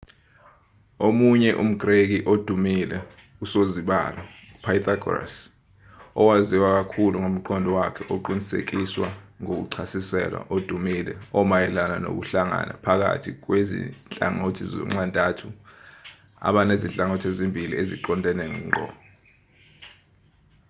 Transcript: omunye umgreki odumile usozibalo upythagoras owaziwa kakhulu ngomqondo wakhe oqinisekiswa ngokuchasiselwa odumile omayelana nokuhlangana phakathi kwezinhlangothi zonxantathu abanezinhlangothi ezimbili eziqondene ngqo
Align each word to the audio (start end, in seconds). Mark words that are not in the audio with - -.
omunye 1.07 1.51
umgreki 1.63 2.17
odumile 2.31 2.97
usozibalo 3.43 4.21
upythagoras 4.55 5.33
owaziwa 6.19 6.69
kakhulu 6.77 7.15
ngomqondo 7.23 7.69
wakhe 7.79 8.03
oqinisekiswa 8.15 9.09
ngokuchasiselwa 9.41 10.39
odumile 10.55 11.13
omayelana 11.39 11.95
nokuhlangana 12.03 12.73
phakathi 12.85 13.29
kwezinhlangothi 13.43 14.63
zonxantathu 14.71 15.47
abanezinhlangothi 16.47 17.25
ezimbili 17.31 17.73
eziqondene 17.81 18.43
ngqo 18.61 18.87